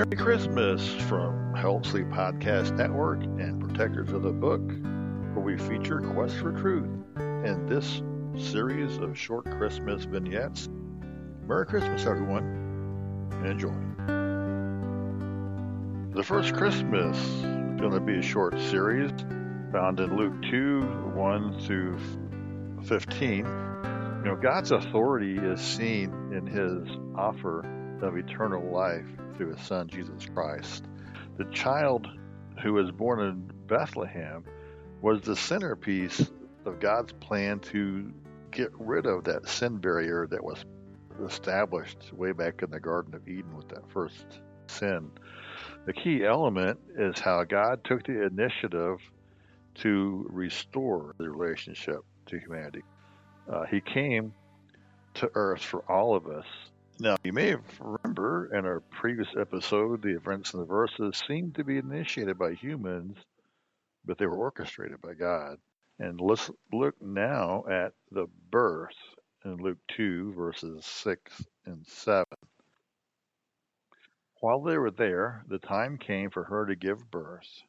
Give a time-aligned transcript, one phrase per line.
[0.00, 4.62] Merry Christmas from Help Sleep Podcast Network and Protectors of the Book,
[5.34, 6.88] where we feature Quest for Truth
[7.18, 8.00] in this
[8.38, 10.70] series of short Christmas vignettes.
[11.46, 13.74] Merry Christmas, everyone, and enjoy.
[16.16, 19.10] The first Christmas is going to be a short series
[19.70, 20.80] found in Luke 2
[21.14, 21.98] 1 through
[22.84, 23.36] 15.
[23.36, 23.44] You
[24.24, 27.66] know, God's authority is seen in his offer
[28.00, 29.04] of eternal life
[29.40, 30.84] through his son, Jesus Christ.
[31.38, 32.06] The child
[32.62, 34.44] who was born in Bethlehem
[35.00, 36.30] was the centerpiece
[36.66, 38.12] of God's plan to
[38.50, 40.62] get rid of that sin barrier that was
[41.26, 44.26] established way back in the Garden of Eden with that first
[44.66, 45.10] sin.
[45.86, 48.98] The key element is how God took the initiative
[49.76, 52.82] to restore the relationship to humanity.
[53.50, 54.34] Uh, he came
[55.14, 56.44] to earth for all of us
[57.00, 61.64] now, you may remember in our previous episode, the events in the verses seemed to
[61.64, 63.16] be initiated by humans,
[64.04, 65.58] but they were orchestrated by God.
[65.98, 68.96] And let's look now at the birth
[69.44, 72.26] in Luke 2, verses 6 and 7.
[74.40, 77.62] While they were there, the time came for her to give birth.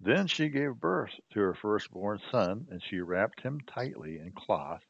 [0.00, 4.82] Then she gave birth to her firstborn son, and she wrapped him tightly in cloth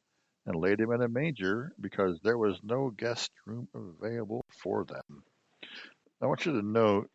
[0.47, 5.25] and laid him in a manger because there was no guest room available for them.
[6.23, 7.11] I want you to note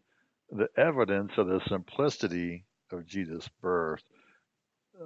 [0.51, 4.03] the evidence of the simplicity of Jesus' birth.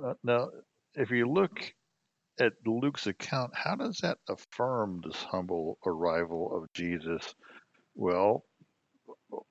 [0.03, 0.49] Uh, now,
[0.95, 1.73] if you look
[2.39, 7.35] at Luke's account, how does that affirm this humble arrival of Jesus?
[7.95, 8.43] Well,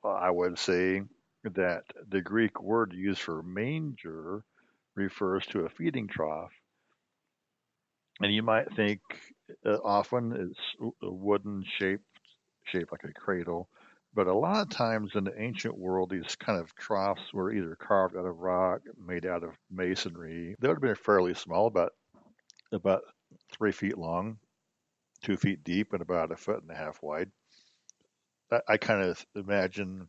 [0.05, 1.03] I would say
[1.45, 4.43] that the Greek word used for manger
[4.95, 6.53] refers to a feeding trough
[8.23, 9.01] and you might think
[9.67, 12.05] uh, often it's a wooden shaped
[12.65, 13.69] shaped like a cradle
[14.15, 17.77] but a lot of times in the ancient world these kind of troughs were either
[17.77, 20.55] carved out of rock made out of masonry.
[20.59, 21.93] They would have been fairly small about
[22.73, 23.03] about
[23.51, 24.39] three feet long
[25.23, 27.31] two feet deep and about a foot and a half wide.
[28.51, 30.09] I, I kind of imagine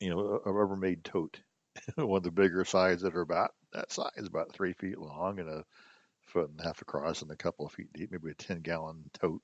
[0.00, 1.40] you know a rubbermaid tote
[1.94, 5.48] one of the bigger sides that are about that size about three feet long and
[5.48, 5.64] a
[6.30, 9.02] foot and a half across and a couple of feet deep, maybe a 10 gallon
[9.12, 9.42] tote.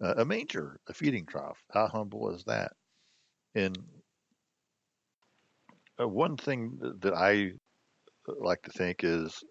[0.00, 1.58] Uh, a manger, a feeding trough.
[1.70, 2.72] How humble is that?
[3.54, 3.78] And
[6.00, 7.52] uh, one thing that I
[8.26, 9.42] like to think is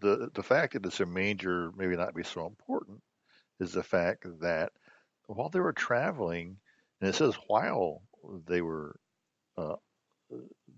[0.00, 3.00] the the fact that it's a manger maybe not be so important
[3.60, 4.72] is the fact that
[5.26, 6.56] while they were traveling,
[7.00, 8.02] and it says while
[8.46, 8.96] they were
[9.56, 9.76] uh,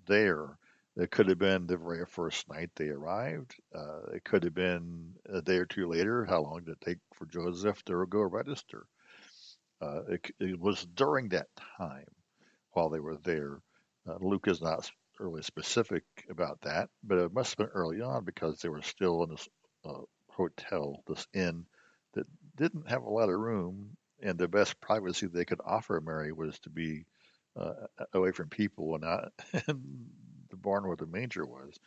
[0.06, 0.58] there,
[0.96, 3.54] it could have been the very first night they arrived.
[3.74, 6.24] Uh, it could have been a day or two later.
[6.24, 8.86] How long did it take for Joseph to go register?
[9.80, 11.48] Uh, it, it, was during that
[11.78, 12.06] time
[12.72, 13.60] while they were there.
[14.06, 18.24] Uh, Luke is not really specific about that, but it must have been early on
[18.24, 19.48] because they were still in this
[19.84, 21.64] uh, hotel, this inn
[22.14, 22.26] that
[22.56, 26.58] didn't have a lot of room, and the best privacy they could offer Mary was
[26.60, 27.04] to be
[27.56, 27.72] uh,
[28.12, 29.32] away from people and not
[30.62, 31.78] barn where the manger was.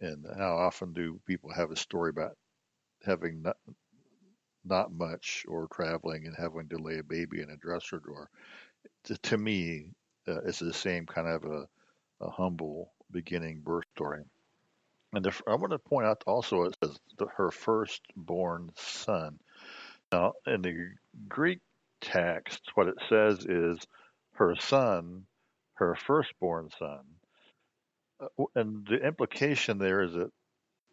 [0.00, 2.36] And how often do people have a story about
[3.04, 3.56] having not,
[4.64, 8.30] not much or traveling and having to lay a baby in a dresser drawer?
[9.04, 9.92] To, to me,
[10.26, 11.66] uh, it's the same kind of a,
[12.20, 14.22] a humble beginning birth story.
[15.14, 19.38] And the, I want to point out also it says the, her firstborn son.
[20.12, 20.90] Now, in the
[21.28, 21.60] Greek
[22.00, 23.78] text, what it says is
[24.34, 25.24] her son,
[25.74, 27.00] her firstborn son.
[28.20, 30.30] Uh, and the implication there is that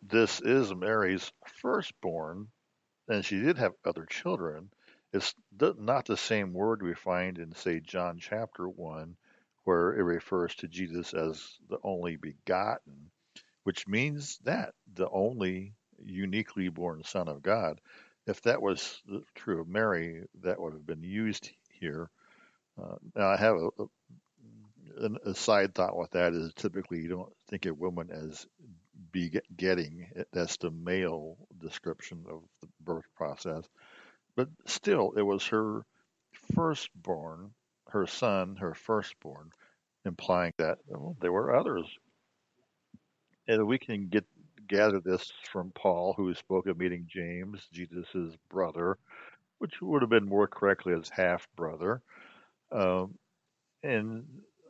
[0.01, 1.31] this is Mary's
[1.61, 2.47] firstborn,
[3.07, 4.69] and she did have other children.
[5.13, 9.15] It's not the same word we find in, say, John chapter 1,
[9.63, 13.09] where it refers to Jesus as the only begotten,
[13.63, 17.79] which means that the only uniquely born Son of God.
[18.27, 19.01] If that was
[19.33, 22.09] true of Mary, that would have been used here.
[22.77, 23.85] Uh, now, I have a, a
[25.33, 28.45] side thought with that is typically you don't think of woman as
[29.11, 30.07] begetting.
[30.31, 33.63] That's the male description of the birth process.
[34.35, 35.85] But still, it was her
[36.53, 37.51] firstborn,
[37.89, 39.51] her son, her firstborn,
[40.05, 41.85] implying that well, there were others.
[43.47, 44.25] And we can get
[44.67, 48.97] gather this from Paul, who spoke of meeting James, Jesus' brother,
[49.59, 52.01] which would have been more correctly as half brother.
[52.71, 53.15] Um,
[53.83, 54.25] and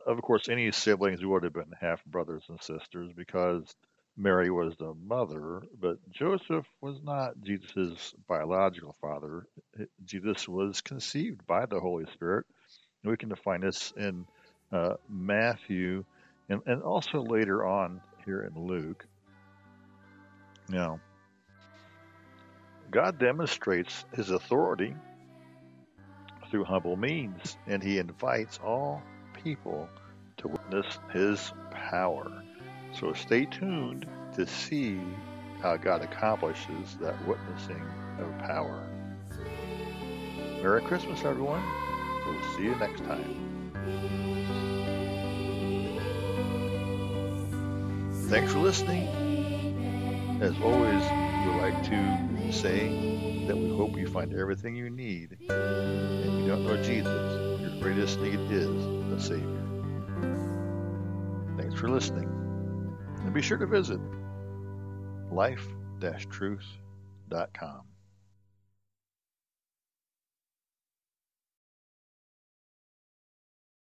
[0.06, 3.74] of course, any siblings would have been half brothers and sisters because
[4.16, 9.46] Mary was the mother, but Joseph was not Jesus' biological father.
[10.04, 12.46] Jesus was conceived by the Holy Spirit.
[13.04, 14.26] We can find this in
[14.72, 16.04] uh, Matthew
[16.48, 19.04] and, and also later on here in Luke.
[20.68, 21.00] Now,
[22.90, 24.94] God demonstrates his authority
[26.50, 29.02] through humble means, and he invites all
[29.46, 29.88] people
[30.36, 32.42] to witness his power.
[32.92, 34.04] So stay tuned
[34.34, 34.98] to see
[35.62, 37.80] how God accomplishes that witnessing
[38.18, 38.82] of power.
[40.60, 41.62] Merry Christmas, everyone.
[42.26, 43.70] We'll see you next time.
[48.28, 49.06] Thanks for listening.
[50.42, 51.04] As always,
[51.46, 53.15] we like to say
[53.46, 57.60] that we hope you find everything you need and you don't know Jesus.
[57.60, 58.66] Your greatest need is
[59.10, 59.62] the Savior.
[61.56, 62.28] Thanks for listening.
[63.20, 64.00] And be sure to visit
[65.30, 67.82] life-truth.com.